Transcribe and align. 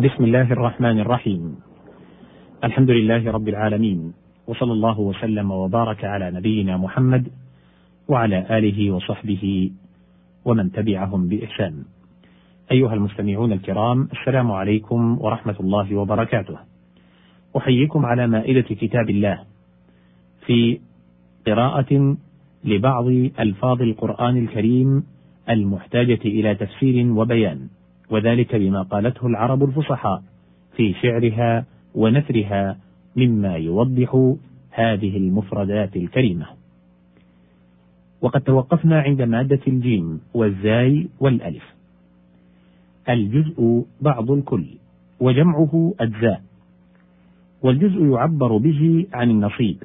بسم 0.00 0.24
الله 0.24 0.52
الرحمن 0.52 1.00
الرحيم. 1.00 1.56
الحمد 2.64 2.90
لله 2.90 3.30
رب 3.30 3.48
العالمين 3.48 4.12
وصلى 4.46 4.72
الله 4.72 5.00
وسلم 5.00 5.50
وبارك 5.50 6.04
على 6.04 6.30
نبينا 6.30 6.76
محمد 6.76 7.28
وعلى 8.08 8.58
آله 8.58 8.90
وصحبه 8.90 9.70
ومن 10.44 10.72
تبعهم 10.72 11.28
بإحسان. 11.28 11.84
أيها 12.72 12.94
المستمعون 12.94 13.52
الكرام 13.52 14.08
السلام 14.12 14.50
عليكم 14.50 15.18
ورحمة 15.20 15.56
الله 15.60 15.94
وبركاته. 15.94 16.56
أحييكم 17.56 18.06
على 18.06 18.26
مائدة 18.26 18.68
كتاب 18.80 19.10
الله 19.10 19.38
في 20.46 20.80
قراءة 21.46 22.16
لبعض 22.64 23.06
ألفاظ 23.40 23.82
القرآن 23.82 24.36
الكريم 24.36 25.04
المحتاجة 25.48 26.24
إلى 26.24 26.54
تفسير 26.54 27.12
وبيان. 27.12 27.68
وذلك 28.10 28.56
بما 28.56 28.82
قالته 28.82 29.26
العرب 29.26 29.62
الفصحاء 29.64 30.22
في 30.76 30.94
شعرها 31.02 31.64
ونثرها 31.94 32.76
مما 33.16 33.56
يوضح 33.56 34.34
هذه 34.70 35.16
المفردات 35.16 35.96
الكريمة. 35.96 36.46
وقد 38.22 38.40
توقفنا 38.40 39.00
عند 39.00 39.22
مادة 39.22 39.60
الجيم 39.68 40.20
والزاي 40.34 41.08
والألف. 41.20 41.74
الجزء 43.08 43.84
بعض 44.00 44.30
الكل 44.30 44.64
وجمعه 45.20 45.94
أجزاء. 46.00 46.42
والجزء 47.62 48.04
يعبر 48.04 48.56
به 48.56 49.06
عن 49.12 49.30
النصيب 49.30 49.82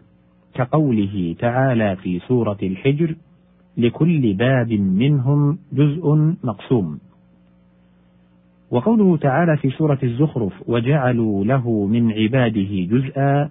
كقوله 0.54 1.36
تعالى 1.40 1.96
في 1.96 2.20
سورة 2.20 2.58
الحجر: 2.64 3.16
لكل 3.78 4.34
باب 4.34 4.72
منهم 4.72 5.58
جزء 5.74 6.34
مقسوم. 6.44 7.00
وقوله 8.72 9.18
تعالى 9.18 9.58
في 9.58 9.70
سورة 9.70 10.00
الزخرف 10.04 10.54
وجعلوا 10.68 11.46
له 11.46 11.86
من 11.86 12.12
عباده 12.12 12.70
جزءا 12.72 13.50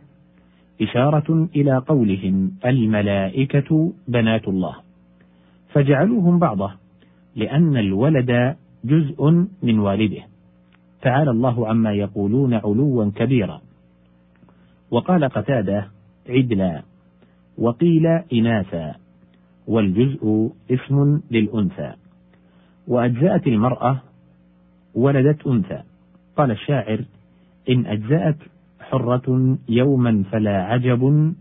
إشارة 0.82 1.48
إلى 1.56 1.78
قولهم 1.78 2.52
الملائكة 2.66 3.92
بنات 4.08 4.48
الله. 4.48 4.76
فجعلوهم 5.72 6.38
بعضه 6.38 6.70
لأن 7.36 7.76
الولد 7.76 8.56
جزء 8.84 9.46
من 9.62 9.78
والده. 9.78 10.22
تعالى 11.02 11.30
الله 11.30 11.68
عما 11.68 11.92
يقولون 11.92 12.54
علوا 12.54 13.10
كبيرا. 13.16 13.60
وقال 14.90 15.24
قتادة 15.24 15.88
عدلا 16.28 16.82
وقيل 17.58 18.06
إناثا. 18.32 18.94
والجزء 19.66 20.50
اسم 20.70 21.20
للأنثى. 21.30 21.92
وأجزأت 22.88 23.46
المرأة 23.46 24.00
ولدت 24.94 25.46
أنثى. 25.46 25.82
قال 26.36 26.50
الشاعر 26.50 27.04
إن 27.68 27.86
أجزأت 27.86 28.36
حرة 28.80 29.58
يوما 29.68 30.24
فلا 30.32 30.62
عجب 30.62 31.32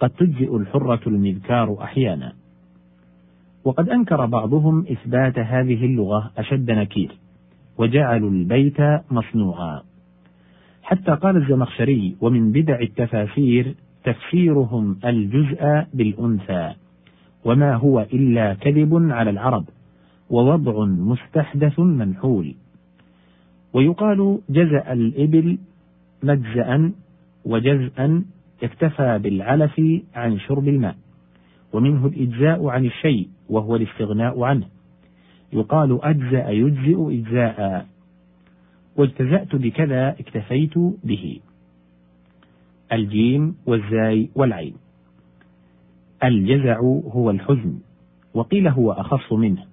قد 0.00 0.10
تجزئ 0.10 0.56
الحرة 0.56 1.00
المذكار 1.06 1.82
أحيانا. 1.82 2.32
وقد 3.64 3.88
أنكر 3.88 4.26
بعضهم 4.26 4.86
إثبات 4.92 5.38
هذه 5.38 5.84
اللغة 5.84 6.30
أشد 6.38 6.70
نكير 6.70 7.12
وجعلوا 7.78 8.30
البيت 8.30 8.80
مصنوعا. 9.10 9.82
حتى 10.82 11.12
قال 11.12 11.36
الزمخشري 11.36 12.16
ومن 12.20 12.52
بدع 12.52 12.80
التفاسير 12.80 13.74
تفسيرهم 14.04 14.98
الجزء 15.04 15.86
بالأنثى 15.94 16.74
وما 17.44 17.74
هو 17.74 18.00
إلا 18.00 18.54
كذب 18.54 19.10
على 19.10 19.30
العرب 19.30 19.64
ووضع 20.30 20.84
مستحدث 20.84 21.80
منحول. 21.80 22.54
ويقال 23.72 24.38
جزأ 24.50 24.92
الإبل 24.92 25.58
مجزأ 26.22 26.92
وجزءا 27.44 28.24
اكتفى 28.62 29.18
بالعلف 29.18 29.80
عن 30.14 30.38
شرب 30.38 30.68
الماء 30.68 30.96
ومنه 31.72 32.06
الإجزاء 32.06 32.66
عن 32.66 32.86
الشيء 32.86 33.28
وهو 33.48 33.76
الاستغناء 33.76 34.42
عنه. 34.42 34.66
يقال 35.52 36.04
أجزأ 36.04 36.48
يجزئ 36.48 37.20
إجزاء. 37.20 37.86
واجتزأت 38.96 39.56
بكذا 39.56 40.08
اكتفيت 40.08 40.78
به. 41.04 41.40
الجيم 42.92 43.56
والزاي 43.66 44.30
والعين. 44.34 44.74
الجزع 46.24 46.80
هو 47.12 47.30
الحزن 47.30 47.78
وقيل 48.34 48.68
هو 48.68 48.92
أخص 48.92 49.32
منه 49.32 49.64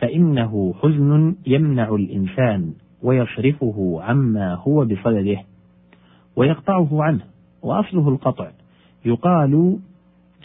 فإنه 0.00 0.74
حزن 0.82 1.36
يمنع 1.46 1.94
الإنسان. 1.94 2.74
ويصرفه 3.02 3.98
عما 4.02 4.54
هو 4.54 4.84
بصدده 4.84 5.38
ويقطعه 6.36 7.02
عنه. 7.02 7.24
وأصله 7.62 8.08
القطع. 8.08 8.50
يقال 9.04 9.78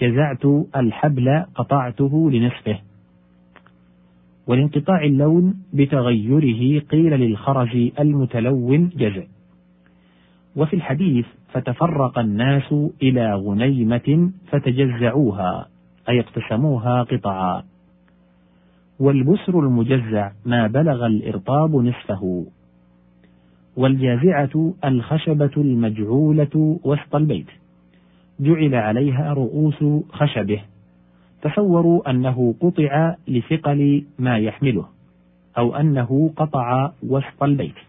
جزعت 0.02 0.46
الحبل 0.76 1.46
قطعته 1.56 2.32
لنصفه. 2.32 2.80
ولانقطاع 4.48 5.04
اللون 5.04 5.54
بتغيره 5.74 6.80
قيل 6.80 7.12
للخرج 7.20 7.92
المتلون 8.00 8.90
جزع. 8.90 9.24
وفي 10.56 10.76
الحديث 10.76 11.26
فتفرق 11.54 12.20
الناس 12.20 12.76
إلى 13.02 13.36
غنيمة 13.36 14.32
فتجزعوها 14.48 15.68
أي 16.10 16.20
اقتسموها 16.20 17.04
قطعا. 17.04 17.64
والبسر 19.02 19.60
المجزع 19.60 20.32
ما 20.46 20.68
بلغ 20.68 21.06
الإرطاب 21.06 21.76
نصفه. 21.76 22.46
والجازعة 23.76 24.74
الخشبة 24.86 25.52
المجعولة 25.58 26.80
وسط 26.84 27.16
البيت. 27.16 27.48
جعل 28.40 28.76
عليها 28.76 29.34
رؤوس 29.34 30.06
خشبه. 30.12 30.62
تصوروا 31.42 32.10
أنه 32.10 32.56
قطع 32.60 33.16
لثقل 33.28 34.06
ما 34.20 34.38
يحمله 34.38 34.86
أو 35.58 35.76
أنه 35.76 36.34
قطع 36.36 36.92
وسط 37.04 37.44
البيت. 37.44 37.80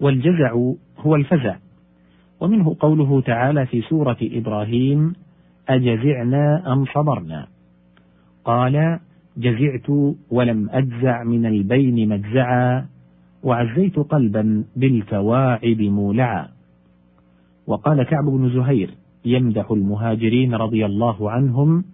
والجزع 0.00 0.52
هو 0.98 1.14
الفزع. 1.16 1.56
ومنه 2.40 2.76
قوله 2.80 3.20
تعالى 3.20 3.66
في 3.66 3.82
سورة 3.82 4.18
إبراهيم 4.22 5.12
أجزعنا 5.68 6.72
أم 6.72 6.84
صبرنا؟ 6.84 7.46
قال 8.44 9.00
جزعت 9.36 10.14
ولم 10.30 10.70
أجزع 10.70 11.24
من 11.24 11.46
البين 11.46 12.08
مجزعا 12.08 12.86
وعزيت 13.42 13.98
قلبا 13.98 14.64
بالكواعب 14.76 15.80
مولعا. 15.80 16.48
وقال 17.66 18.02
كعب 18.02 18.24
بن 18.24 18.50
زهير 18.50 18.90
يمدح 19.24 19.70
المهاجرين 19.70 20.54
رضي 20.54 20.86
الله 20.86 21.30
عنهم 21.30 21.84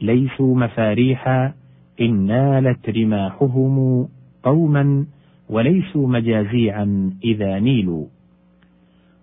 ليسوا 0.00 0.56
مفاريحا 0.56 1.52
إن 2.00 2.26
نالت 2.26 2.88
رماحهم 2.88 4.08
قوما 4.42 5.06
وليسوا 5.48 6.08
مجازيعا 6.08 7.10
إذا 7.24 7.58
نيلوا. 7.58 8.06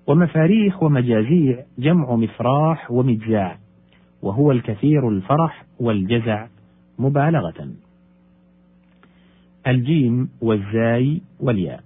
ومفاريح 0.08 0.84
ومجازيع 0.84 1.64
جمع 1.80 2.16
مفراح 2.16 2.92
ومجزاع 2.92 3.58
وهو 4.22 4.52
الكثير 4.52 5.10
الفرح 5.10 5.66
والجزع. 5.80 6.48
مبالغة. 7.00 7.70
الجيم 9.68 10.30
والزاي 10.42 11.22
والياء. 11.40 11.84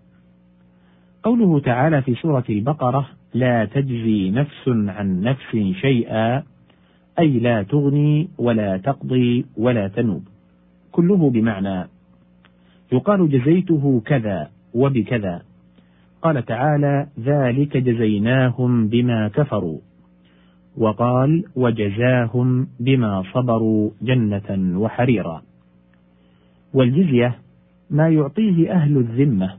قوله 1.23 1.59
تعالى 1.59 2.01
في 2.01 2.15
سورة 2.15 2.43
البقرة 2.49 3.09
لا 3.33 3.65
تجزي 3.65 4.31
نفس 4.31 4.67
عن 4.67 5.21
نفس 5.21 5.57
شيئا 5.81 6.43
أي 7.19 7.39
لا 7.39 7.63
تغني 7.63 8.29
ولا 8.37 8.77
تقضي 8.77 9.45
ولا 9.57 9.87
تنوب. 9.87 10.27
كله 10.91 11.29
بمعنى. 11.29 11.87
يقال 12.91 13.29
جزيته 13.29 14.01
كذا 14.05 14.49
وبكذا. 14.73 15.41
قال 16.21 16.45
تعالى 16.45 17.07
ذلك 17.19 17.77
جزيناهم 17.77 18.87
بما 18.87 19.27
كفروا. 19.27 19.79
وقال 20.77 21.43
وجزاهم 21.55 22.67
بما 22.79 23.23
صبروا 23.33 23.91
جنة 24.01 24.79
وحريرا. 24.79 25.41
والجزية 26.73 27.39
ما 27.89 28.09
يعطيه 28.09 28.71
أهل 28.71 28.97
الذمة 28.97 29.57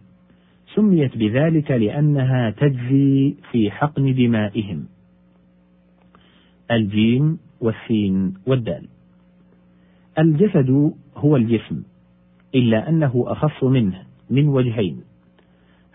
سميت 0.74 1.16
بذلك 1.16 1.70
لأنها 1.70 2.50
تجزي 2.50 3.34
في 3.50 3.70
حقن 3.70 4.14
دمائهم. 4.14 4.84
الجيم 6.70 7.38
والسين 7.60 8.34
والدال. 8.46 8.88
الجسد 10.18 10.94
هو 11.16 11.36
الجسم 11.36 11.82
إلا 12.54 12.88
أنه 12.88 13.24
أخص 13.26 13.64
منه 13.64 14.02
من 14.30 14.48
وجهين. 14.48 15.00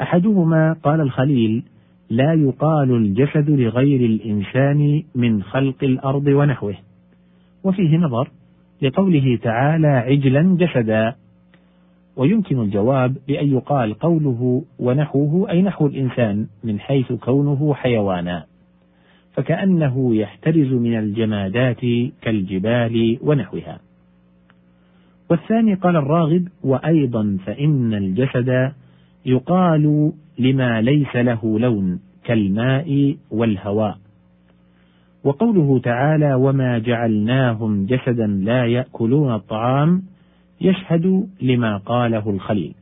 أحدهما 0.01 0.74
قال 0.74 1.01
الخليل 1.01 1.63
لا 2.09 2.33
يقال 2.33 2.91
الجسد 2.91 3.50
لغير 3.50 4.00
الإنسان 4.06 5.03
من 5.15 5.44
خلق 5.44 5.83
الأرض 5.83 6.27
ونحوه. 6.27 6.75
وفيه 7.63 7.97
نظر 7.97 8.29
لقوله 8.81 9.39
تعالى 9.41 9.88
عجلا 9.88 10.57
جسدا. 10.59 11.15
ويمكن 12.15 12.61
الجواب 12.61 13.17
بأن 13.27 13.53
يقال 13.53 13.94
قوله 13.94 14.63
ونحوه 14.79 15.50
أي 15.50 15.61
نحو 15.61 15.88
الإنسان 15.88 16.47
من 16.63 16.79
حيث 16.79 17.11
كونه 17.11 17.73
حيوانا. 17.73 18.45
فكأنه 19.33 20.15
يحترز 20.15 20.73
من 20.73 20.97
الجمادات 20.97 21.81
كالجبال 22.21 23.17
ونحوها. 23.21 23.79
والثاني 25.29 25.73
قال 25.73 25.95
الراغب 25.95 26.47
وأيضا 26.63 27.38
فإن 27.45 27.94
الجسد 27.94 28.71
يقال 29.25 30.12
لما 30.39 30.81
ليس 30.81 31.16
له 31.16 31.60
لون 31.60 32.00
كالماء 32.24 33.18
والهواء. 33.31 33.98
وقوله 35.24 35.80
تعالى 35.80 36.33
وما 36.33 36.80
جعلناهم 36.80 37.86
جسدا 37.86 38.27
لا 38.27 38.66
يأكلون 38.66 39.36
الطعام 39.36 40.04
يشهد 40.62 41.30
لما 41.42 41.77
قاله 41.77 42.30
الخليل. 42.30 42.75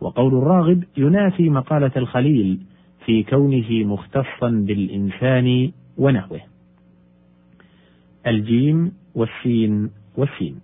وقول 0.00 0.34
الراغب 0.34 0.84
ينافي 0.96 1.50
مقالة 1.50 1.92
الخليل 1.96 2.58
في 3.06 3.22
كونه 3.22 3.70
مختصا 3.70 4.50
بالإنسان 4.50 5.70
ونحوه. 5.98 6.40
الجيم 8.26 8.92
والسين 9.14 9.90
والسين. 10.16 10.60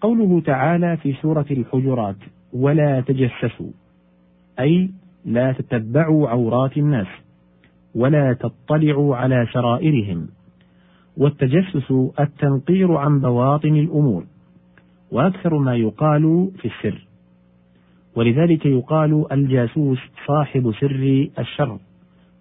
قوله 0.00 0.40
تعالى 0.40 0.96
في 0.96 1.12
سورة 1.12 1.46
الحجرات 1.50 2.16
ولا 2.52 3.00
تجسسوا. 3.00 3.70
أي 4.60 4.90
لا 5.24 5.52
تتبعوا 5.52 6.28
عورات 6.28 6.76
الناس 6.76 7.06
ولا 7.94 8.32
تطلعوا 8.32 9.16
على 9.16 9.46
سرائرهم 9.52 10.28
والتجسس 11.16 11.92
التنقير 12.20 12.92
عن 12.92 13.20
بواطن 13.20 13.76
الأمور 13.76 14.24
وأكثر 15.12 15.58
ما 15.58 15.76
يقال 15.76 16.50
في 16.58 16.68
السر. 16.68 17.06
ولذلك 18.16 18.66
يقال 18.66 19.32
الجاسوس 19.32 19.98
صاحب 20.26 20.72
سر 20.80 21.28
الشر 21.38 21.78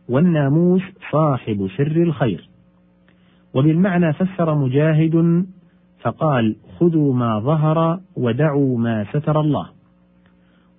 والناموس 0.09 0.81
صاحب 1.11 1.67
سر 1.77 2.03
الخير. 2.03 2.49
وبالمعنى 3.53 4.13
فسر 4.13 4.55
مجاهد 4.55 5.45
فقال 6.01 6.55
خذوا 6.79 7.13
ما 7.13 7.39
ظهر 7.39 7.99
ودعوا 8.15 8.77
ما 8.77 9.05
ستر 9.13 9.39
الله. 9.39 9.76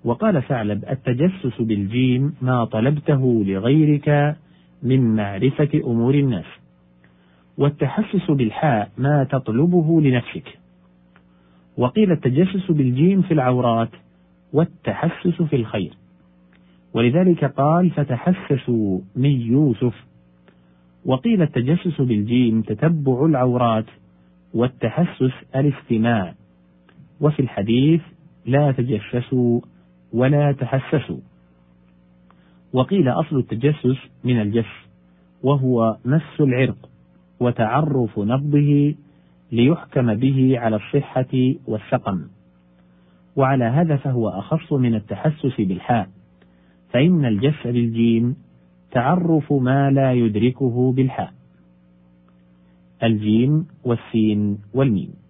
وقال 0.05 0.43
ثعلب 0.43 0.85
التجسس 0.91 1.61
بالجيم 1.61 2.35
ما 2.43 2.65
طلبته 2.65 3.45
لغيرك 3.47 4.37
من 4.83 5.17
معرفة 5.17 5.81
أمور 5.85 6.15
الناس 6.15 6.45
والتحسس 7.59 8.31
بالحاء 8.31 8.91
ما 8.99 9.25
تطلبه 9.25 10.01
لنفسك. 10.01 10.59
وقيل 11.77 12.13
التجسس 12.13 12.71
بالجيم 12.71 13.23
في 13.23 13.35
العورات 13.35 13.91
والتحسس 14.53 15.43
في 15.43 15.57
الخير. 15.57 15.93
ولذلك 16.95 17.45
قال 17.45 17.91
فتحسسوا 17.91 19.01
من 19.17 19.31
يوسف. 19.31 19.95
وقيل 21.05 21.43
التجسس 21.43 22.01
بالجيم 22.01 22.63
تتبع 22.63 23.27
العورات 23.27 23.87
والتحسس 24.55 25.33
الاستماع. 25.57 26.35
وفي 27.21 27.41
الحديث 27.41 28.01
لا 28.47 28.73
تجسسوا 28.73 29.61
ولا 30.13 30.53
تحسسوا. 30.53 31.21
وقيل 32.73 33.09
أصل 33.09 33.39
التجسس 33.39 33.97
من 34.25 34.41
الجس 34.41 34.89
وهو 35.43 35.97
مس 36.05 36.41
العرق 36.41 36.89
وتعرف 37.41 38.19
نبضه 38.19 38.95
ليحكم 39.53 40.15
به 40.15 40.59
على 40.59 40.77
الصحة 40.77 41.55
والسقم. 41.67 42.29
وعلى 43.37 43.65
هذا 43.65 43.97
فهو 43.97 44.29
أخص 44.29 44.73
من 44.73 44.95
التحسس 44.95 45.61
بالحاء 45.61 46.09
فإن 46.93 47.25
الجس 47.25 47.67
بالجيم 47.67 48.37
تعرف 48.91 49.53
ما 49.53 49.91
لا 49.91 50.13
يدركه 50.13 50.93
بالحاء. 50.93 51.33
الجيم 53.03 53.67
والسين 53.85 54.59
والميم. 54.75 55.28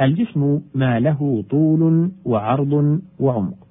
الجسم 0.00 0.60
ما 0.74 1.00
له 1.00 1.44
طول 1.50 2.10
وعرض 2.24 3.00
وعمق 3.18 3.66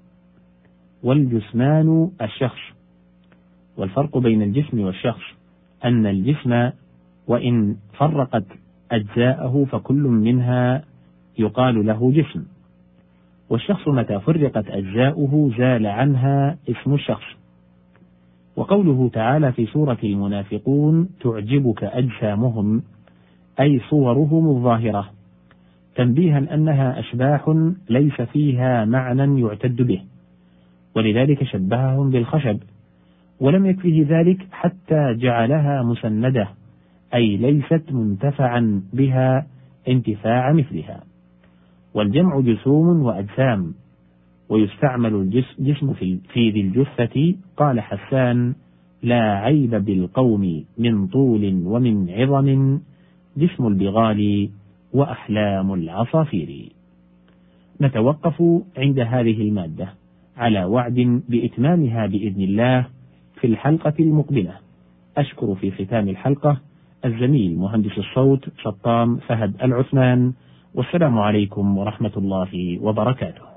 والجسمان 1.03 2.11
الشخص 2.21 2.59
والفرق 3.77 4.17
بين 4.17 4.41
الجسم 4.41 4.79
والشخص 4.79 5.23
أن 5.85 6.05
الجسم 6.05 6.69
وإن 7.27 7.75
فرقت 7.97 8.45
أجزاءه 8.91 9.65
فكل 9.71 10.03
منها 10.03 10.83
يقال 11.39 11.85
له 11.85 12.11
جسم 12.11 12.43
والشخص 13.49 13.87
متى 13.87 14.19
فرقت 14.19 14.69
أجزاؤه 14.69 15.51
زال 15.57 15.87
عنها 15.87 16.57
اسم 16.69 16.93
الشخص. 16.93 17.25
وقوله 18.55 19.09
تعالى 19.13 19.51
في 19.51 19.65
سورة 19.65 19.97
المنافقون 20.03 21.09
تعجبك 21.21 21.83
أجسامهم 21.83 22.83
أي 23.59 23.81
صورهم 23.89 24.47
الظاهرة. 24.49 25.19
تنبيها 26.00 26.54
أنها 26.54 27.00
أشباح 27.00 27.56
ليس 27.90 28.22
فيها 28.22 28.86
معنى 28.86 29.42
يعتد 29.42 29.81
به 29.81 30.01
ولذلك 30.96 31.44
شبههم 31.44 32.10
بالخشب 32.10 32.60
ولم 33.40 33.66
يكفه 33.66 34.06
ذلك 34.10 34.48
حتى 34.51 35.13
جعلها 35.13 35.84
مسندة 35.84 36.48
أي 37.13 37.38
ليست 37.38 37.84
منتفعا 37.92 38.84
بها 38.94 39.48
انتفاع 39.88 40.54
مثلها. 40.54 41.04
والجمع 41.94 42.40
جسوم 42.40 43.01
وأجسام 43.01 43.74
ويستعمل 44.50 45.16
الجسم 45.16 45.94
في 45.94 46.50
ذي 46.50 46.62
الجثة 46.62 47.36
قال 47.57 47.80
حسان 47.80 48.54
لا 49.04 49.22
عيب 49.22 49.75
بالقوم 49.75 50.66
من 50.78 51.07
طول 51.07 51.62
ومن 51.66 52.10
عظم 52.10 52.80
جسم 53.38 53.68
البغال 53.68 54.50
وأحلام 54.94 55.74
العصافير. 55.74 56.69
نتوقف 57.81 58.44
عند 58.77 59.00
هذه 59.00 59.41
المادة 59.41 59.94
على 60.38 60.63
وعد 60.63 61.21
بإتمامها 61.30 62.07
بإذن 62.07 62.41
الله 62.41 62.86
في 63.41 63.47
الحلقة 63.47 63.94
المقبلة. 64.00 64.53
أشكر 65.18 65.56
في 65.56 65.71
ختام 65.71 66.09
الحلقة 66.09 66.57
الزميل 67.06 67.57
مهندس 67.57 67.97
الصوت 67.97 68.50
شطام 68.63 69.18
فهد 69.18 69.53
العثمان. 69.63 70.33
والسلام 70.75 71.19
عليكم 71.19 71.77
ورحمة 71.77 72.13
الله 72.18 72.80
وبركاته. 72.81 73.49